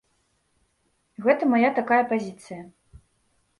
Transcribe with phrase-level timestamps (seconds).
[1.27, 2.61] Гэта мая такая пазіцыя.